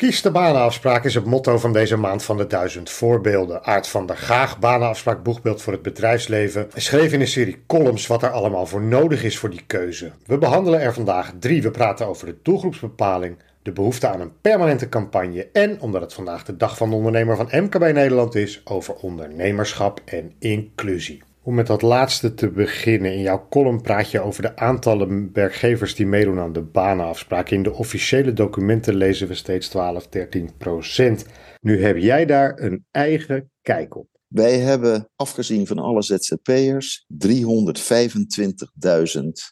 Kies 0.00 0.22
de 0.22 0.30
banenafspraak 0.30 1.04
is 1.04 1.14
het 1.14 1.24
motto 1.24 1.58
van 1.58 1.72
deze 1.72 1.96
maand 1.96 2.22
van 2.22 2.36
de 2.36 2.46
duizend 2.46 2.90
voorbeelden. 2.90 3.64
Aard 3.64 3.88
van 3.88 4.06
der 4.06 4.16
Gaag, 4.16 4.58
banenafspraak 4.58 5.22
boegbeeld 5.22 5.62
voor 5.62 5.72
het 5.72 5.82
bedrijfsleven, 5.82 6.68
schreef 6.74 7.12
in 7.12 7.20
een 7.20 7.26
serie 7.26 7.62
columns 7.66 8.06
wat 8.06 8.22
er 8.22 8.30
allemaal 8.30 8.66
voor 8.66 8.82
nodig 8.82 9.24
is 9.24 9.38
voor 9.38 9.50
die 9.50 9.64
keuze. 9.66 10.12
We 10.26 10.38
behandelen 10.38 10.80
er 10.80 10.94
vandaag 10.94 11.32
drie. 11.38 11.62
We 11.62 11.70
praten 11.70 12.06
over 12.06 12.26
de 12.26 12.36
doelgroepsbepaling, 12.42 13.36
de 13.62 13.72
behoefte 13.72 14.08
aan 14.08 14.20
een 14.20 14.40
permanente 14.40 14.88
campagne 14.88 15.48
en, 15.52 15.80
omdat 15.80 16.00
het 16.00 16.14
vandaag 16.14 16.44
de 16.44 16.56
dag 16.56 16.76
van 16.76 16.90
de 16.90 16.96
ondernemer 16.96 17.36
van 17.36 17.48
MKB 17.50 17.92
Nederland 17.92 18.34
is, 18.34 18.60
over 18.64 18.94
ondernemerschap 18.94 20.00
en 20.04 20.32
inclusie. 20.38 21.22
Om 21.42 21.54
met 21.54 21.66
dat 21.66 21.82
laatste 21.82 22.34
te 22.34 22.50
beginnen, 22.50 23.12
in 23.12 23.20
jouw 23.20 23.46
column 23.50 23.80
praat 23.80 24.10
je 24.10 24.20
over 24.20 24.42
de 24.42 24.56
aantallen 24.56 25.32
werkgevers 25.32 25.94
die 25.94 26.06
meedoen 26.06 26.38
aan 26.38 26.52
de 26.52 26.62
banenafspraak. 26.62 27.50
In 27.50 27.62
de 27.62 27.72
officiële 27.72 28.32
documenten 28.32 28.94
lezen 28.94 29.28
we 29.28 29.34
steeds 29.34 29.68
12, 29.68 30.08
13 30.08 30.56
procent. 30.56 31.26
Nu 31.60 31.82
heb 31.82 31.96
jij 31.96 32.26
daar 32.26 32.58
een 32.58 32.84
eigen 32.90 33.50
kijk 33.62 33.96
op. 33.96 34.08
Wij 34.26 34.58
hebben, 34.58 35.10
afgezien 35.16 35.66
van 35.66 35.78
alle 35.78 36.02
ZZP'ers, 36.02 37.06
325.000 37.26 37.28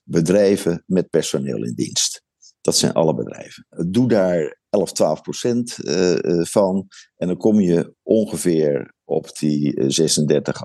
bedrijven 0.05 0.83
met 0.87 1.11
personeel 1.11 1.65
in 1.65 1.75
dienst. 1.75 2.23
Dat 2.61 2.77
zijn 2.77 2.93
alle 2.93 3.15
bedrijven. 3.15 3.67
Doe 3.91 4.09
daar 4.09 4.58
11, 4.71 4.93
12 4.93 5.23
procent 5.23 5.77
uh, 5.79 6.45
van 6.45 6.89
en 7.17 7.27
dan 7.27 7.37
kom 7.37 7.61
je 7.61 7.95
ongeveer 8.03 8.95
op 9.05 9.39
die 9.39 9.91
36, 9.91 10.65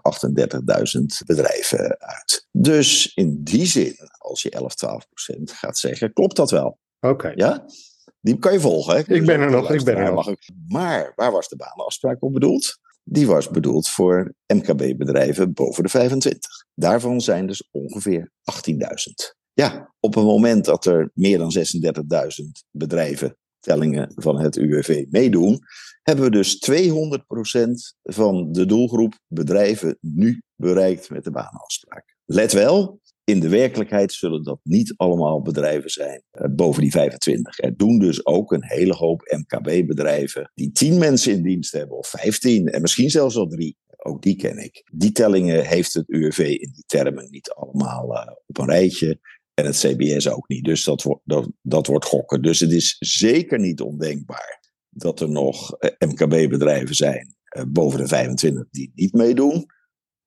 38.000 0.98 1.03
bedrijven 1.25 1.98
uit. 1.99 2.47
Dus 2.52 3.13
in 3.13 3.44
die 3.44 3.66
zin, 3.66 3.95
als 4.17 4.41
je 4.41 4.49
11, 4.49 4.75
12 4.75 5.08
procent 5.08 5.52
gaat 5.52 5.77
zeggen, 5.77 6.13
klopt 6.13 6.35
dat 6.35 6.52
wel. 6.52 6.77
Oké. 6.99 7.31
Ja? 7.35 7.66
Die 8.20 8.38
kan 8.38 8.53
je 8.53 8.59
volgen. 8.59 8.95
Hè? 8.95 8.99
Ik 8.99 9.25
ben 9.25 9.39
er 9.39 9.52
nog, 9.52 9.71
ik 9.71 9.84
ben 9.84 9.95
er 9.95 10.13
nog. 10.13 10.33
Maar 10.67 11.11
waar 11.16 11.31
was 11.31 11.47
de 11.47 11.55
banenafspraak 11.55 12.23
op 12.23 12.33
bedoeld? 12.33 12.78
Die 13.03 13.28
was 13.28 13.50
bedoeld 13.50 13.89
voor 13.89 14.33
MKB-bedrijven 14.53 15.53
boven 15.53 15.83
de 15.83 15.89
25. 15.89 16.50
Daarvan 16.73 17.22
zijn 17.22 17.47
dus 17.47 17.69
ongeveer 17.72 18.31
18.000. 18.69 18.75
Ja, 19.53 19.94
op 20.00 20.16
het 20.16 20.23
moment 20.23 20.66
dat 20.66 20.85
er 20.85 21.11
meer 21.13 21.38
dan 21.38 21.53
36.000 21.58 22.67
bedrijven 22.72 23.38
tellingen 23.64 24.11
van 24.16 24.39
het 24.39 24.56
UWV 24.56 25.06
meedoen, 25.09 25.59
hebben 26.02 26.25
we 26.25 26.31
dus 26.31 26.69
200% 26.72 26.81
van 28.03 28.52
de 28.52 28.66
doelgroep 28.66 29.19
bedrijven 29.28 29.97
nu 30.02 30.42
bereikt 30.56 31.09
met 31.09 31.23
de 31.23 31.31
banenafspraak. 31.31 32.16
Let 32.25 32.52
wel, 32.52 33.02
in 33.23 33.39
de 33.39 33.50
werkelijkheid 33.50 34.14
zullen 34.14 34.44
dat 34.44 34.59
niet 34.64 34.94
allemaal 34.97 35.41
bedrijven 35.41 35.89
zijn 35.89 36.23
eh, 36.31 36.50
boven 36.52 36.81
die 36.81 36.91
25. 36.91 37.59
Er 37.59 37.78
doen 37.78 38.00
dus 38.00 38.25
ook 38.25 38.52
een 38.52 38.66
hele 38.66 38.94
hoop 38.94 39.22
MKB-bedrijven 39.22 40.52
die 40.53 40.72
10 40.72 40.97
mensen 40.97 41.34
in 41.34 41.44
dienst 41.44 41.72
hebben, 41.72 41.97
of 41.97 42.08
15, 42.08 42.67
en 42.67 42.81
misschien 42.81 43.09
zelfs 43.09 43.36
al 43.36 43.47
drie. 43.47 43.78
Ook 44.06 44.22
die 44.22 44.36
ken 44.36 44.58
ik. 44.58 44.89
Die 44.91 45.11
tellingen 45.11 45.66
heeft 45.66 45.94
het 45.94 46.09
UWV 46.09 46.39
in 46.39 46.72
die 46.73 46.84
termen 46.86 47.28
niet 47.30 47.50
allemaal 47.50 48.11
uh, 48.11 48.31
op 48.45 48.58
een 48.58 48.66
rijtje. 48.66 49.19
En 49.54 49.66
het 49.66 49.78
CBS 49.78 50.30
ook 50.30 50.48
niet. 50.48 50.64
Dus 50.64 50.84
dat, 50.84 51.02
wordt 51.02 51.22
dat, 51.23 51.50
dat 51.62 51.88
wordt 51.88 52.06
gokken. 52.06 52.42
Dus 52.42 52.59
het 52.59 52.72
is 52.72 52.96
zeker 53.00 53.59
niet 53.59 53.82
ondenkbaar 53.82 54.62
dat 54.90 55.20
er 55.20 55.30
nog 55.30 55.78
eh, 55.78 56.09
MKB-bedrijven 56.09 56.96
zijn 56.96 57.36
eh, 57.44 57.64
boven 57.68 58.00
de 58.00 58.08
25 58.08 58.70
die 58.70 58.92
niet 58.96 59.14
meedoen. 59.14 59.66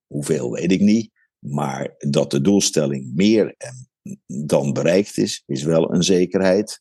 Hoeveel 0.07 0.53
weet 0.53 0.73
ik 0.73 0.81
niet. 0.81 1.11
Maar 1.39 1.95
dat 1.99 2.31
de 2.31 2.41
doelstelling 2.41 3.15
meer 3.15 3.57
dan 4.47 4.73
bereikt 4.73 5.19
is, 5.19 5.43
is 5.47 5.63
wel 5.63 5.95
een 5.95 6.03
zekerheid. 6.03 6.81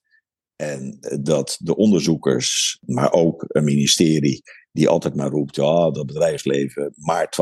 En 0.56 0.98
dat 1.22 1.58
de 1.60 1.76
onderzoekers, 1.76 2.80
maar 2.86 3.12
ook 3.12 3.46
een 3.48 3.64
ministerie, 3.64 4.42
die 4.72 4.88
altijd 4.88 5.16
maar 5.16 5.30
roept, 5.30 5.56
ja, 5.56 5.92
dat 5.92 6.06
bedrijfsleven 6.06 6.94
maar 6.96 7.34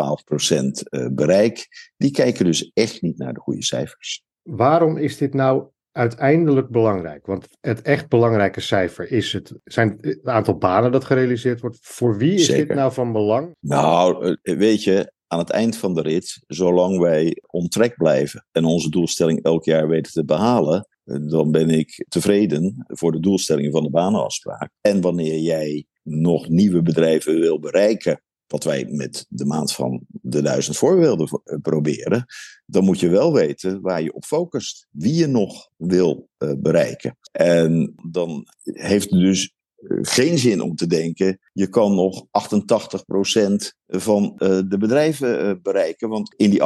12% 0.53 0.65
eh, 0.83 1.07
bereik, 1.11 1.67
die 1.97 2.11
kijken 2.11 2.45
dus 2.45 2.71
echt 2.73 3.01
niet 3.01 3.17
naar 3.17 3.33
de 3.33 3.39
goede 3.39 3.63
cijfers. 3.63 4.23
Waarom 4.43 4.97
is 4.97 5.17
dit 5.17 5.33
nou 5.33 5.67
uiteindelijk 5.91 6.69
belangrijk? 6.69 7.25
Want 7.25 7.47
het 7.61 7.81
echt 7.81 8.09
belangrijke 8.09 8.61
cijfer 8.61 9.11
is 9.11 9.33
het, 9.33 9.53
zijn 9.63 9.97
het 10.01 10.25
aantal 10.27 10.57
banen 10.57 10.91
dat 10.91 11.03
gerealiseerd 11.03 11.61
wordt. 11.61 11.77
Voor 11.81 12.17
wie 12.17 12.33
is 12.33 12.47
dit 12.47 12.73
nou 12.73 12.93
van 12.93 13.11
belang? 13.11 13.55
Nou, 13.59 14.35
eh, 14.41 14.57
weet 14.57 14.83
je, 14.83 15.11
aan 15.27 15.39
het 15.39 15.49
eind 15.49 15.77
van 15.77 15.93
de 15.93 16.01
rit, 16.01 16.43
zolang 16.47 16.99
wij 16.99 17.41
ontrek 17.47 17.97
blijven 17.97 18.45
en 18.51 18.65
onze 18.65 18.89
doelstelling 18.89 19.43
elk 19.43 19.63
jaar 19.63 19.87
weten 19.87 20.11
te 20.11 20.25
behalen, 20.25 20.87
eh, 21.03 21.17
dan 21.21 21.51
ben 21.51 21.69
ik 21.69 22.05
tevreden 22.07 22.85
voor 22.87 23.11
de 23.11 23.19
doelstellingen 23.19 23.71
van 23.71 23.83
de 23.83 23.89
banenafspraak. 23.89 24.69
En 24.81 25.01
wanneer 25.01 25.39
jij 25.39 25.85
nog 26.03 26.49
nieuwe 26.49 26.81
bedrijven 26.81 27.39
wil 27.39 27.59
bereiken, 27.59 28.21
wat 28.53 28.63
wij 28.63 28.85
met 28.89 29.25
de 29.29 29.45
maand 29.45 29.73
van 29.73 30.01
de 30.09 30.41
duizend 30.41 30.77
voorbeelden 30.77 31.27
eh, 31.43 31.57
proberen, 31.61 32.25
dan 32.65 32.83
moet 32.83 32.99
je 32.99 33.09
wel 33.09 33.33
weten 33.33 33.81
waar 33.81 34.01
je 34.01 34.13
op 34.13 34.25
focust, 34.25 34.87
wie 34.91 35.13
je 35.13 35.27
nog 35.27 35.69
wil 35.77 36.29
uh, 36.37 36.51
bereiken. 36.57 37.17
En 37.31 37.93
dan 38.11 38.47
heeft 38.63 39.09
het 39.09 39.19
dus 39.19 39.53
eh, 39.75 39.97
geen 40.01 40.37
zin 40.37 40.61
om 40.61 40.75
te 40.75 40.87
denken, 40.87 41.39
je 41.53 41.69
kan 41.69 41.95
nog 41.95 42.25
88% 42.25 42.27
van 43.99 44.23
uh, 44.23 44.59
de 44.67 44.77
bedrijven 44.77 45.45
uh, 45.45 45.51
bereiken. 45.61 46.09
Want 46.09 46.33
in 46.37 46.49
die 46.49 46.61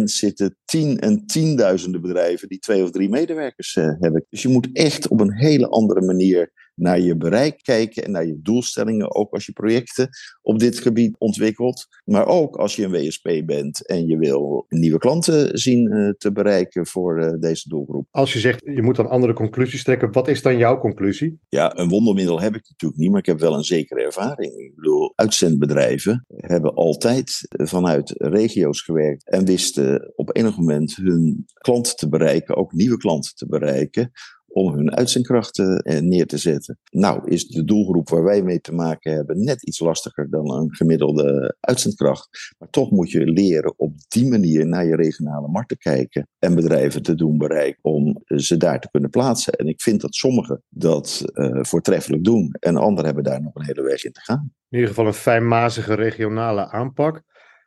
88% 0.00 0.02
zitten 0.04 0.56
tien 0.64 0.98
en 0.98 1.26
tienduizenden 1.26 2.00
bedrijven 2.00 2.48
die 2.48 2.58
twee 2.58 2.82
of 2.82 2.90
drie 2.90 3.08
medewerkers 3.08 3.74
hebben. 3.74 4.24
Dus 4.28 4.42
je 4.42 4.48
moet 4.48 4.68
echt 4.72 5.08
op 5.08 5.20
een 5.20 5.32
hele 5.32 5.68
andere 5.68 6.00
manier 6.00 6.52
naar 6.74 7.00
je 7.00 7.16
bereik 7.16 7.62
kijken 7.62 8.04
en 8.04 8.10
naar 8.10 8.26
je 8.26 8.40
doelstellingen, 8.42 9.14
ook 9.14 9.32
als 9.32 9.46
je 9.46 9.52
projecten 9.52 10.08
op 10.42 10.58
dit 10.58 10.78
gebied 10.78 11.16
ontwikkelt. 11.18 11.86
Maar 12.04 12.26
ook 12.26 12.56
als 12.56 12.76
je 12.76 12.84
een 12.84 12.90
WSP 12.90 13.42
bent 13.46 13.86
en 13.86 14.06
je 14.06 14.18
wil 14.18 14.66
nieuwe 14.68 14.98
klanten 14.98 15.58
zien 15.58 16.14
te 16.18 16.32
bereiken 16.32 16.86
voor 16.86 17.36
deze 17.40 17.68
doelgroep. 17.68 18.06
Als 18.10 18.32
je 18.32 18.38
zegt, 18.38 18.62
je 18.64 18.82
moet 18.82 18.96
dan 18.96 19.08
andere 19.08 19.32
conclusies 19.32 19.84
trekken, 19.84 20.12
wat 20.12 20.28
is 20.28 20.42
dan 20.42 20.56
jouw 20.56 20.78
conclusie? 20.78 21.38
Ja, 21.48 21.78
een 21.78 21.88
wondermiddel 21.88 22.40
heb 22.40 22.54
ik 22.54 22.64
natuurlijk 22.68 23.00
niet, 23.00 23.10
maar 23.10 23.20
ik 23.20 23.26
heb 23.26 23.40
wel 23.40 23.54
een 23.54 23.64
zekere 23.64 24.02
ervaring. 24.02 24.52
Ik 24.52 24.74
bedoel, 24.74 25.12
uitzendbedrijven 25.14 26.26
hebben 26.36 26.74
altijd 26.74 27.40
vanuit 27.48 28.14
regio's 28.16 28.82
gewerkt 28.82 29.30
en 29.30 29.44
wisten 29.44 30.12
op 30.16 30.36
enig 30.36 30.56
moment 30.56 30.96
hun 30.96 31.44
klanten 31.52 31.96
te 31.96 32.08
bereiken, 32.08 32.56
ook 32.56 32.72
nieuwe 32.72 32.96
klanten 32.96 33.34
te 33.34 33.46
bereiken 33.46 34.10
om 34.54 34.74
hun 34.74 34.94
uitzendkrachten 34.94 35.78
eh, 35.78 36.00
neer 36.00 36.26
te 36.26 36.38
zetten. 36.38 36.78
Nou 36.90 37.30
is 37.30 37.46
de 37.46 37.64
doelgroep 37.64 38.08
waar 38.08 38.22
wij 38.22 38.42
mee 38.42 38.60
te 38.60 38.72
maken 38.72 39.12
hebben 39.12 39.44
net 39.44 39.62
iets 39.62 39.78
lastiger 39.78 40.30
dan 40.30 40.52
een 40.52 40.74
gemiddelde 40.74 41.56
uitzendkracht. 41.60 42.54
Maar 42.58 42.70
toch 42.70 42.90
moet 42.90 43.10
je 43.10 43.26
leren 43.26 43.74
op 43.76 43.92
die 44.08 44.28
manier 44.28 44.66
naar 44.66 44.86
je 44.86 44.96
regionale 44.96 45.48
markt 45.48 45.68
te 45.68 45.76
kijken 45.76 46.28
en 46.38 46.54
bedrijven 46.54 47.02
te 47.02 47.14
doen 47.14 47.38
bereiken 47.38 47.84
om 47.84 48.22
ze 48.26 48.56
daar 48.56 48.80
te 48.80 48.90
kunnen 48.90 49.10
plaatsen. 49.10 49.52
En 49.52 49.66
ik 49.66 49.82
vind 49.82 50.00
dat 50.00 50.14
sommigen 50.14 50.62
dat 50.68 51.24
uh, 51.34 51.62
voortreffelijk 51.62 52.24
doen 52.24 52.54
en 52.60 52.76
anderen 52.76 53.04
hebben 53.04 53.24
daar 53.24 53.42
nog 53.42 53.54
een 53.54 53.66
hele 53.66 53.82
weg 53.82 54.04
in 54.04 54.12
te 54.12 54.20
gaan. 54.20 54.52
In 54.68 54.78
ieder 54.78 54.88
geval 54.88 55.06
een 55.06 55.14
fijnmazige 55.14 55.94
regionale 55.94 56.70
aanpak. 56.70 57.22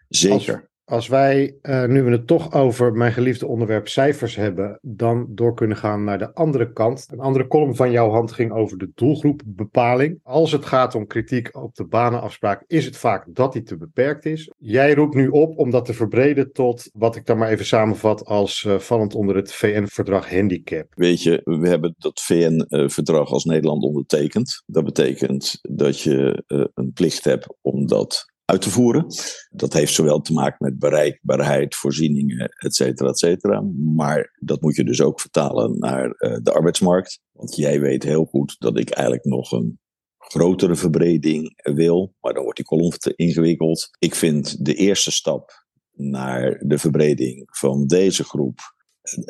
Zeker. 0.08 0.56
Als 0.56 0.77
wij, 1.08 1.56
uh, 1.62 1.86
nu 1.86 2.03
we 2.03 2.12
het 2.12 2.28
toch 2.28 2.53
over 2.53 2.94
mijn 2.94 3.12
geliefde 3.12 3.48
onderwerp 3.48 3.88
cijfers 3.88 4.36
hebben, 4.36 4.80
dan 4.81 5.25
door 5.30 5.53
kunnen 5.53 5.78
gaan 5.78 6.03
naar 6.03 6.18
de 6.18 6.34
andere 6.34 6.74
kant. 6.74 7.08
Een 7.12 7.20
andere 7.20 7.48
column 7.48 7.75
van 7.75 7.92
jouw 7.92 8.09
hand 8.09 8.31
ging 8.31 8.52
over 8.52 8.78
de 8.78 8.92
doelgroepbepaling. 8.96 10.20
Als 10.24 10.52
het 10.52 10.66
gaat 10.66 10.96
om 10.96 11.08
kritiek 11.08 11.56
op 11.56 11.76
de 11.76 11.86
banenafspraak, 11.86 12.64
is 12.68 12.86
het 12.86 12.97
vaak 12.97 13.26
dat 13.36 13.53
die 13.53 13.64
te 13.64 13.78
beperkt 13.78 14.26
is. 14.26 14.52
Jij 14.58 14.94
roept 14.94 15.16
nu 15.16 15.28
op 15.28 15.58
om 15.58 15.70
dat 15.70 15.86
te 15.86 15.94
verbreden 15.94 16.52
tot 16.52 16.90
wat 16.94 17.16
ik 17.16 17.26
dan 17.26 17.38
maar 17.38 17.50
even 17.50 17.66
samenvat 17.66 18.26
als 18.26 18.64
uh, 18.64 18.80
vallend 18.80 19.16
onder 19.16 19.36
het 19.36 19.53
VN-verdrag 19.53 20.30
handicap. 20.30 20.88
Weet 20.96 21.24
je, 21.24 21.42
we 21.44 21.68
hebben 21.68 21.96
dat 21.97 22.22
VN-verdrag 22.22 23.31
als 23.31 23.46
Nederland 23.46 23.84
ondertekend. 23.84 24.64
Dat 24.66 24.84
betekent 24.84 25.59
dat 25.61 26.02
je 26.02 26.44
uh, 26.47 26.66
een 26.73 26.91
plicht 26.94 27.23
hebt 27.23 27.47
om 27.61 27.88
dat 27.88 28.35
uit 28.47 28.61
te 28.61 28.70
voeren. 28.70 29.05
Dat 29.49 29.73
heeft 29.73 29.94
zowel 29.94 30.22
te 30.22 30.34
maken 30.34 30.58
met 30.59 30.79
bereikbaarheid, 30.79 31.76
voorzieningen, 31.76 32.49
et 32.49 32.76
cetera, 32.76 33.09
et 33.09 33.20
cetera. 33.20 33.61
Maar 33.96 34.38
dat 34.40 34.61
moet 34.61 34.76
je 34.76 34.84
dus 34.84 35.02
ook 35.02 35.22
vertalen 35.22 35.78
naar 35.79 36.05
uh, 36.05 36.38
de 36.41 36.52
arbeidsmarkt. 36.53 37.20
Want 37.32 37.55
jij 37.55 37.79
weet 37.79 38.03
heel 38.03 38.26
goed 38.26 38.55
dat 38.59 38.78
ik 38.78 38.90
eigenlijk 38.90 39.26
nog 39.26 39.52
een 39.52 39.79
grotere 40.17 40.76
verbreding 40.76 41.61
wil. 41.76 42.14
Maar 42.20 42.34
dan 42.34 42.44
wordt 42.44 42.58
die 42.58 42.66
kolom 42.66 42.90
te 42.90 43.16
ingewikkeld. 43.16 43.90
Ik 43.99 44.16
vind 44.16 44.66
de 44.66 44.73
eerste 44.73 45.11
stap 45.11 45.66
naar 45.94 46.64
de 46.66 46.78
verbreding 46.78 47.47
van 47.52 47.85
deze 47.85 48.23
groep 48.23 48.59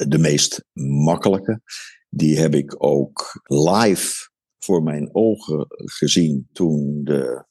de 0.07 0.17
meest 0.17 0.65
makkelijke. 1.03 1.61
Die 2.09 2.37
heb 2.37 2.55
ik 2.55 2.83
ook 2.83 3.41
live 3.43 4.29
voor 4.59 4.83
mijn 4.83 5.09
ogen 5.15 5.65
gezien 5.69 6.49
toen 6.51 7.01
de 7.03 7.45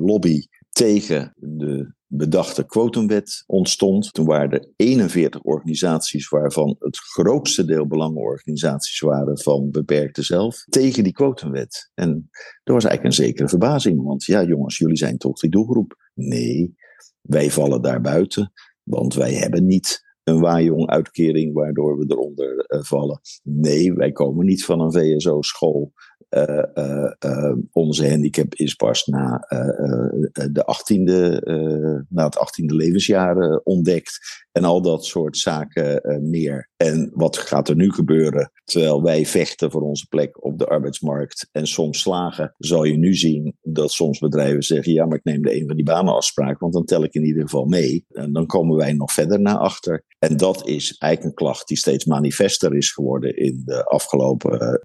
lobby 0.00 0.46
tegen 0.70 1.32
de 1.36 1.96
bedachte 2.06 2.66
quotumwet 2.66 3.44
ontstond. 3.46 4.12
Toen 4.12 4.26
waren 4.26 4.50
er 4.50 4.72
41 4.76 5.42
organisaties, 5.42 6.28
waarvan 6.28 6.76
het 6.78 6.98
grootste 6.98 7.64
deel 7.64 7.86
belangenorganisaties 7.86 9.00
waren 9.00 9.38
van 9.38 9.70
beperkte 9.70 10.22
zelf, 10.22 10.64
tegen 10.68 11.04
die 11.04 11.12
quotumwet. 11.12 11.90
En 11.94 12.30
er 12.64 12.72
was 12.72 12.84
eigenlijk 12.84 13.04
een 13.04 13.24
zekere 13.24 13.48
verbazing, 13.48 14.02
want 14.02 14.24
ja 14.24 14.44
jongens, 14.44 14.78
jullie 14.78 14.96
zijn 14.96 15.18
toch 15.18 15.38
die 15.38 15.50
doelgroep? 15.50 16.10
Nee, 16.14 16.74
wij 17.20 17.50
vallen 17.50 17.82
daar 17.82 18.00
buiten, 18.00 18.52
want 18.82 19.14
wij 19.14 19.34
hebben 19.34 19.66
niet 19.66 20.06
een 20.22 20.40
waaijong-uitkering 20.40 21.52
waardoor 21.52 21.98
we 21.98 22.04
eronder 22.08 22.66
uh, 22.68 22.82
vallen. 22.82 23.20
Nee, 23.42 23.92
wij 23.92 24.12
komen 24.12 24.46
niet 24.46 24.64
van 24.64 24.80
een 24.80 24.92
VSO-school 24.92 25.92
onze 27.72 28.08
handicap 28.08 28.54
is 28.54 28.74
pas 28.74 29.06
na, 29.06 29.46
de 30.32 30.64
18e, 30.64 31.42
na 32.08 32.24
het 32.24 32.36
18e 32.36 32.74
levensjaar 32.74 33.60
ontdekt. 33.64 34.46
En 34.58 34.64
al 34.64 34.82
dat 34.82 35.04
soort 35.04 35.36
zaken 35.36 36.00
meer. 36.30 36.70
En 36.76 37.10
wat 37.14 37.36
gaat 37.36 37.68
er 37.68 37.76
nu 37.76 37.92
gebeuren? 37.92 38.52
Terwijl 38.64 39.02
wij 39.02 39.26
vechten 39.26 39.70
voor 39.70 39.82
onze 39.82 40.06
plek 40.06 40.44
op 40.44 40.58
de 40.58 40.66
arbeidsmarkt 40.66 41.48
en 41.52 41.66
soms 41.66 42.00
slagen, 42.00 42.54
zal 42.58 42.84
je 42.84 42.96
nu 42.96 43.14
zien 43.14 43.56
dat 43.62 43.92
soms 43.92 44.18
bedrijven 44.18 44.62
zeggen: 44.62 44.92
Ja, 44.92 45.06
maar 45.06 45.18
ik 45.18 45.24
neem 45.24 45.42
de 45.42 45.60
een 45.60 45.66
van 45.66 45.76
die 45.76 45.84
banenafspraken, 45.84 46.58
want 46.58 46.72
dan 46.72 46.84
tel 46.84 47.04
ik 47.04 47.14
in 47.14 47.24
ieder 47.24 47.42
geval 47.42 47.64
mee. 47.64 48.04
En 48.08 48.32
dan 48.32 48.46
komen 48.46 48.76
wij 48.76 48.92
nog 48.92 49.12
verder 49.12 49.40
naar 49.40 49.58
achter. 49.58 50.04
En 50.18 50.36
dat 50.36 50.68
is 50.68 50.96
eigenlijk 50.98 51.24
een 51.24 51.44
klacht 51.46 51.68
die 51.68 51.76
steeds 51.76 52.04
manifester 52.04 52.76
is 52.76 52.92
geworden 52.92 53.36
in 53.36 53.62
de 53.64 53.84
afgelopen 53.84 54.80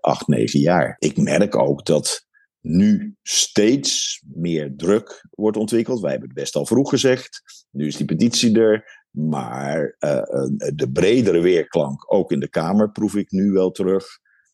acht, 0.00 0.26
negen 0.26 0.60
jaar. 0.60 0.96
Ik 0.98 1.16
merk 1.16 1.56
ook 1.56 1.86
dat 1.86 2.26
nu 2.60 3.16
steeds 3.22 4.22
meer 4.34 4.72
druk 4.76 5.26
wordt 5.30 5.56
ontwikkeld. 5.56 6.00
Wij 6.00 6.10
hebben 6.10 6.28
het 6.28 6.38
best 6.38 6.54
al 6.54 6.66
vroeg 6.66 6.90
gezegd. 6.90 7.42
Nu 7.70 7.86
is 7.86 7.96
die 7.96 8.06
petitie 8.06 8.58
er. 8.58 9.06
Maar 9.18 9.96
uh, 10.00 10.22
de 10.74 10.90
bredere 10.92 11.40
weerklank, 11.40 12.12
ook 12.12 12.32
in 12.32 12.40
de 12.40 12.48
Kamer, 12.48 12.90
proef 12.90 13.16
ik 13.16 13.30
nu 13.30 13.50
wel 13.50 13.70
terug. 13.70 14.06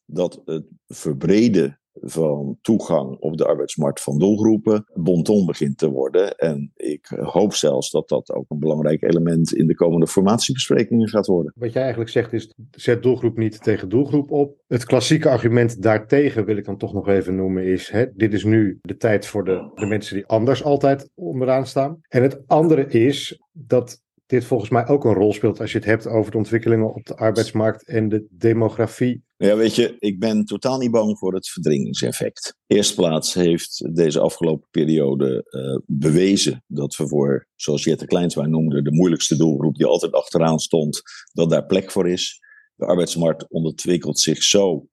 Dat 0.06 0.42
het 0.44 0.64
verbreden 0.86 1.78
van 2.00 2.58
toegang 2.60 3.16
op 3.18 3.36
de 3.36 3.46
arbeidsmarkt 3.46 4.02
van 4.02 4.18
doelgroepen 4.18 4.84
bonton 4.94 5.46
begint 5.46 5.78
te 5.78 5.90
worden. 5.90 6.36
En 6.36 6.72
ik 6.76 7.06
hoop 7.06 7.54
zelfs 7.54 7.90
dat 7.90 8.08
dat 8.08 8.32
ook 8.32 8.50
een 8.50 8.58
belangrijk 8.58 9.02
element 9.02 9.54
in 9.54 9.66
de 9.66 9.74
komende 9.74 10.06
formatiebesprekingen 10.06 11.08
gaat 11.08 11.26
worden. 11.26 11.52
Wat 11.56 11.72
jij 11.72 11.82
eigenlijk 11.82 12.10
zegt 12.10 12.32
is, 12.32 12.54
zet 12.70 13.02
doelgroep 13.02 13.36
niet 13.36 13.62
tegen 13.62 13.88
doelgroep 13.88 14.30
op. 14.30 14.56
Het 14.66 14.84
klassieke 14.84 15.28
argument 15.28 15.82
daartegen 15.82 16.44
wil 16.44 16.56
ik 16.56 16.64
dan 16.64 16.78
toch 16.78 16.92
nog 16.92 17.08
even 17.08 17.36
noemen 17.36 17.64
is, 17.64 17.90
hè, 17.90 18.06
dit 18.14 18.32
is 18.32 18.44
nu 18.44 18.78
de 18.82 18.96
tijd 18.96 19.26
voor 19.26 19.44
de, 19.44 19.70
de 19.74 19.86
mensen 19.86 20.14
die 20.14 20.26
anders 20.26 20.64
altijd 20.64 21.10
onderaan 21.14 21.66
staan. 21.66 22.00
En 22.08 22.22
het 22.22 22.42
andere 22.46 22.86
is 22.86 23.40
dat 23.52 24.02
dit 24.26 24.44
volgens 24.44 24.70
mij 24.70 24.86
ook 24.86 25.04
een 25.04 25.14
rol 25.14 25.32
speelt 25.32 25.60
als 25.60 25.72
je 25.72 25.78
het 25.78 25.86
hebt 25.86 26.06
over 26.06 26.30
de 26.30 26.36
ontwikkelingen 26.36 26.94
op 26.94 27.06
de 27.06 27.16
arbeidsmarkt 27.16 27.86
en 27.86 28.08
de 28.08 28.26
demografie. 28.30 29.24
Ja, 29.36 29.56
weet 29.56 29.74
je, 29.74 29.96
ik 29.98 30.18
ben 30.18 30.44
totaal 30.44 30.78
niet 30.78 30.90
bang 30.90 31.18
voor 31.18 31.34
het 31.34 31.48
verdringingseffect. 31.48 32.56
Eerst 32.66 32.94
plaats 32.94 33.34
heeft 33.34 33.94
deze 33.94 34.20
afgelopen 34.20 34.68
periode 34.70 35.44
uh, 35.50 35.98
bewezen 35.98 36.64
dat 36.66 36.96
we 36.96 37.08
voor, 37.08 37.48
zoals 37.54 37.84
Jette 37.84 38.06
Kleinswijn 38.06 38.50
noemde, 38.50 38.82
de 38.82 38.92
moeilijkste 38.92 39.36
doelgroep 39.36 39.74
die 39.76 39.86
altijd 39.86 40.12
achteraan 40.12 40.58
stond, 40.58 41.02
dat 41.32 41.50
daar 41.50 41.66
plek 41.66 41.90
voor 41.90 42.08
is. 42.08 42.40
De 42.74 42.86
arbeidsmarkt 42.86 43.50
ontwikkelt 43.50 44.18
zich 44.18 44.42
zo 44.42 44.88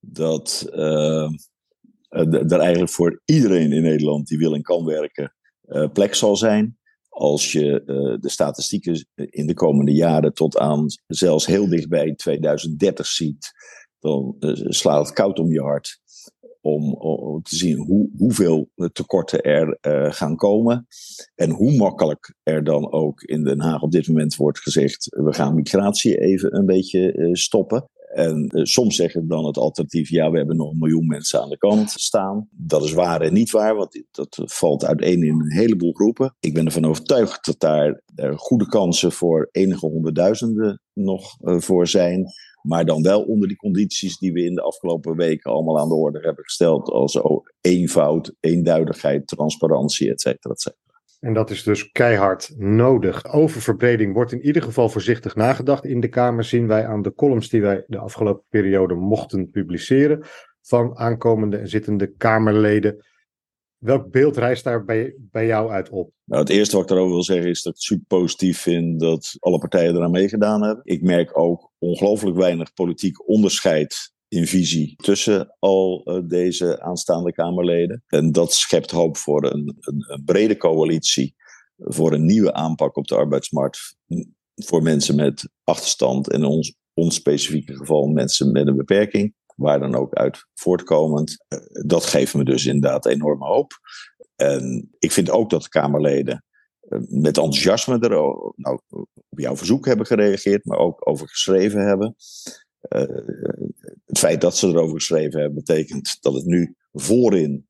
dat 0.00 0.70
uh, 0.74 1.30
er 2.08 2.58
eigenlijk 2.60 2.92
voor 2.92 3.22
iedereen 3.24 3.72
in 3.72 3.82
Nederland 3.82 4.26
die 4.26 4.38
wil 4.38 4.54
en 4.54 4.62
kan 4.62 4.84
werken, 4.84 5.34
plek 5.92 6.14
zal 6.14 6.36
zijn. 6.36 6.78
Als 7.18 7.52
je 7.52 7.82
uh, 7.86 8.20
de 8.20 8.30
statistieken 8.30 9.06
in 9.14 9.46
de 9.46 9.54
komende 9.54 9.92
jaren 9.92 10.34
tot 10.34 10.58
aan 10.58 10.86
zelfs 11.06 11.46
heel 11.46 11.68
dichtbij 11.68 12.14
2030 12.14 13.06
ziet, 13.06 13.52
dan 13.98 14.36
uh, 14.40 14.54
slaat 14.54 15.06
het 15.06 15.14
koud 15.14 15.38
om 15.38 15.52
je 15.52 15.60
hart 15.60 16.00
om, 16.60 16.94
om 16.94 17.42
te 17.42 17.56
zien 17.56 17.76
hoe, 17.78 18.10
hoeveel 18.16 18.70
tekorten 18.92 19.42
er 19.42 19.78
gaan 20.12 20.36
komen. 20.36 20.86
En 21.34 21.50
hoe 21.50 21.76
makkelijk 21.76 22.34
er 22.42 22.64
dan 22.64 22.92
ook 22.92 23.22
in 23.22 23.44
Den 23.44 23.60
Haag 23.60 23.82
op 23.82 23.92
dit 23.92 24.08
moment 24.08 24.36
wordt 24.36 24.58
gezegd: 24.58 25.06
we 25.06 25.32
gaan 25.32 25.54
migratie 25.54 26.18
even 26.18 26.56
een 26.56 26.66
beetje 26.66 27.28
stoppen. 27.32 27.88
En 28.16 28.50
uh, 28.54 28.64
soms 28.64 28.96
zeggen 28.96 29.28
dan 29.28 29.44
het 29.46 29.56
alternatief, 29.56 30.08
ja, 30.08 30.30
we 30.30 30.36
hebben 30.36 30.56
nog 30.56 30.70
een 30.70 30.78
miljoen 30.78 31.06
mensen 31.06 31.40
aan 31.40 31.48
de 31.48 31.58
kant 31.58 31.90
staan. 31.90 32.48
Dat 32.50 32.84
is 32.84 32.92
waar 32.92 33.20
en 33.20 33.32
niet 33.32 33.50
waar, 33.50 33.76
want 33.76 34.04
dat 34.10 34.42
valt 34.44 34.84
uiteen 34.84 35.22
in 35.22 35.40
een 35.40 35.52
heleboel 35.52 35.92
groepen. 35.92 36.34
Ik 36.40 36.54
ben 36.54 36.64
ervan 36.64 36.84
overtuigd 36.84 37.44
dat 37.44 37.60
daar 37.60 38.02
goede 38.36 38.66
kansen 38.66 39.12
voor 39.12 39.48
enige 39.52 39.86
honderdduizenden 39.86 40.80
nog 40.92 41.36
uh, 41.40 41.60
voor 41.60 41.86
zijn. 41.86 42.26
Maar 42.62 42.84
dan 42.84 43.02
wel 43.02 43.22
onder 43.22 43.48
die 43.48 43.56
condities 43.56 44.18
die 44.18 44.32
we 44.32 44.44
in 44.44 44.54
de 44.54 44.62
afgelopen 44.62 45.16
weken 45.16 45.52
allemaal 45.52 45.78
aan 45.78 45.88
de 45.88 45.94
orde 45.94 46.20
hebben 46.20 46.44
gesteld. 46.44 46.88
Als 46.88 47.20
eenvoud, 47.60 48.34
eenduidigheid, 48.40 49.26
transparantie, 49.26 50.10
et 50.10 50.20
cetera, 50.20 50.54
et. 50.54 50.76
En 51.20 51.32
dat 51.32 51.50
is 51.50 51.62
dus 51.62 51.90
keihard 51.90 52.54
nodig. 52.56 53.24
Over 53.24 53.60
verbreding 53.60 54.14
wordt 54.14 54.32
in 54.32 54.46
ieder 54.46 54.62
geval 54.62 54.88
voorzichtig 54.88 55.34
nagedacht. 55.34 55.84
In 55.84 56.00
de 56.00 56.08
Kamer 56.08 56.44
zien 56.44 56.66
wij 56.66 56.86
aan 56.86 57.02
de 57.02 57.14
columns 57.14 57.48
die 57.48 57.62
wij 57.62 57.84
de 57.86 57.98
afgelopen 57.98 58.44
periode 58.48 58.94
mochten 58.94 59.50
publiceren. 59.50 60.24
van 60.60 60.96
aankomende 60.96 61.56
en 61.56 61.68
zittende 61.68 62.12
Kamerleden. 62.16 63.04
Welk 63.78 64.10
beeld 64.10 64.36
rijst 64.36 64.64
daar 64.64 64.84
bij, 64.84 65.14
bij 65.18 65.46
jou 65.46 65.70
uit 65.70 65.90
op? 65.90 66.10
Nou, 66.24 66.42
het 66.42 66.50
eerste 66.50 66.74
wat 66.74 66.82
ik 66.82 66.88
daarover 66.88 67.12
wil 67.12 67.22
zeggen 67.22 67.50
is 67.50 67.62
dat 67.62 67.74
ik 67.74 67.80
super 67.80 68.06
positief 68.06 68.60
vind 68.60 69.00
dat 69.00 69.36
alle 69.38 69.58
partijen 69.58 69.96
eraan 69.96 70.10
meegedaan 70.10 70.62
hebben. 70.62 70.84
Ik 70.84 71.02
merk 71.02 71.38
ook 71.38 71.72
ongelooflijk 71.78 72.36
weinig 72.36 72.72
politiek 72.72 73.28
onderscheid 73.28 74.14
in 74.28 74.46
visie 74.46 74.96
tussen 74.96 75.56
al 75.58 76.02
uh, 76.04 76.28
deze 76.28 76.80
aanstaande 76.82 77.32
Kamerleden. 77.32 78.02
En 78.06 78.32
dat 78.32 78.52
schept 78.52 78.90
hoop 78.90 79.16
voor 79.16 79.44
een, 79.52 79.76
een, 79.80 80.22
brede 80.24 80.56
coalitie, 80.56 81.34
voor 81.76 82.12
een 82.12 82.24
nieuwe 82.24 82.52
aanpak 82.52 82.96
op 82.96 83.06
de 83.06 83.14
arbeidsmarkt 83.14 83.96
voor 84.54 84.82
mensen 84.82 85.16
met 85.16 85.48
achterstand 85.64 86.30
en 86.30 86.38
in 86.38 86.44
ons, 86.44 86.76
ons 86.94 87.14
specifieke 87.14 87.76
geval 87.76 88.06
mensen 88.06 88.52
met 88.52 88.66
een 88.66 88.76
beperking, 88.76 89.34
waar 89.56 89.80
dan 89.80 89.94
ook 89.94 90.14
uit 90.14 90.46
voortkomend. 90.54 91.44
Uh, 91.48 91.58
dat 91.86 92.04
geeft 92.04 92.34
me 92.34 92.44
dus 92.44 92.66
inderdaad 92.66 93.06
enorme 93.06 93.46
hoop. 93.46 93.72
En 94.36 94.90
ik 94.98 95.12
vind 95.12 95.30
ook 95.30 95.50
dat 95.50 95.62
de 95.62 95.68
Kamerleden 95.68 96.44
uh, 96.88 96.98
met 97.08 97.36
enthousiasme 97.36 97.98
er 97.98 98.10
nou, 98.56 98.80
op 99.28 99.38
jouw 99.38 99.56
verzoek 99.56 99.86
hebben 99.86 100.06
gereageerd, 100.06 100.64
maar 100.64 100.78
ook 100.78 101.08
over 101.08 101.28
geschreven 101.28 101.86
hebben. 101.86 102.16
Feit 104.26 104.40
dat 104.40 104.56
ze 104.56 104.66
erover 104.66 104.94
geschreven 104.94 105.40
hebben, 105.40 105.64
betekent 105.64 106.16
dat 106.20 106.34
het 106.34 106.44
nu 106.44 106.74
voorin 106.92 107.66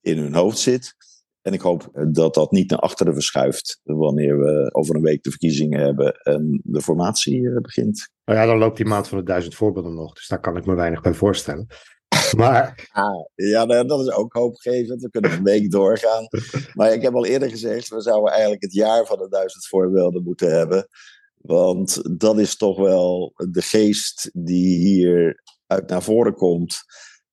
in 0.00 0.18
hun 0.18 0.34
hoofd 0.34 0.58
zit. 0.58 0.94
En 1.42 1.52
ik 1.52 1.60
hoop 1.60 1.90
dat 2.12 2.34
dat 2.34 2.50
niet 2.50 2.70
naar 2.70 2.78
achteren 2.78 3.12
verschuift 3.12 3.80
wanneer 3.82 4.38
we 4.38 4.74
over 4.74 4.94
een 4.94 5.02
week 5.02 5.22
de 5.22 5.30
verkiezingen 5.30 5.80
hebben 5.80 6.12
en 6.12 6.60
de 6.64 6.80
formatie 6.80 7.48
eh, 7.48 7.60
begint. 7.60 8.10
Nou 8.24 8.38
ja, 8.38 8.46
dan 8.46 8.58
loopt 8.58 8.76
die 8.76 8.86
maand 8.86 9.08
van 9.08 9.18
de 9.18 9.24
duizend 9.24 9.54
voorbeelden 9.54 9.94
nog, 9.94 10.12
dus 10.12 10.28
daar 10.28 10.40
kan 10.40 10.56
ik 10.56 10.66
me 10.66 10.74
weinig 10.74 11.00
bij 11.00 11.14
voorstellen. 11.14 11.66
Maar... 12.36 12.88
Ah, 12.92 13.26
ja, 13.34 13.64
nou, 13.64 13.86
dat 13.86 14.00
is 14.00 14.12
ook 14.12 14.32
hoopgevend. 14.32 15.02
We 15.02 15.10
kunnen 15.10 15.32
een 15.32 15.42
week 15.42 15.70
doorgaan. 15.80 16.26
Maar 16.74 16.92
ik 16.92 17.02
heb 17.02 17.14
al 17.14 17.26
eerder 17.26 17.50
gezegd, 17.50 17.88
we 17.88 18.00
zouden 18.00 18.32
eigenlijk 18.32 18.62
het 18.62 18.72
jaar 18.72 19.06
van 19.06 19.18
de 19.18 19.28
duizend 19.28 19.66
voorbeelden 19.66 20.22
moeten 20.22 20.50
hebben. 20.50 20.88
Want 21.34 22.18
dat 22.20 22.38
is 22.38 22.56
toch 22.56 22.78
wel 22.78 23.32
de 23.50 23.62
geest 23.62 24.30
die 24.32 24.78
hier 24.78 25.42
uit 25.68 25.88
naar 25.88 26.02
voren 26.02 26.34
komt. 26.34 26.84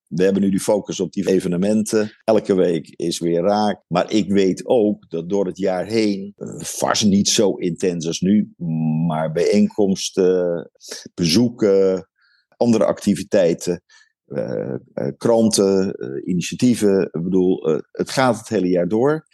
We 0.08 0.24
hebben 0.24 0.42
nu 0.42 0.50
die 0.50 0.60
focus 0.60 1.00
op 1.00 1.12
die 1.12 1.28
evenementen. 1.28 2.12
Elke 2.24 2.56
week 2.56 2.94
is 2.96 3.20
weer 3.20 3.42
raak. 3.42 3.84
Maar 3.88 4.12
ik 4.12 4.32
weet 4.32 4.66
ook 4.66 5.10
dat 5.10 5.30
door 5.30 5.46
het 5.46 5.58
jaar 5.58 5.86
heen, 5.86 6.34
eh, 6.36 6.60
vast 6.60 7.06
niet 7.06 7.30
zo 7.30 7.56
intens 7.56 8.08
als 8.08 8.20
nu, 8.20 8.54
maar 9.08 9.32
bijeenkomsten, 9.32 10.72
bezoeken, 11.14 12.10
andere 12.58 12.86
activiteiten, 12.86 13.82
uh, 14.28 14.76
uh, 14.94 15.08
kranten, 15.18 15.96
initiatieven. 16.30 17.02
Ik 17.02 17.24
bedoel, 17.24 17.82
het 17.92 18.10
gaat 18.10 18.38
het 18.38 18.48
hele 18.48 18.68
jaar 18.68 18.88
door. 18.88 19.28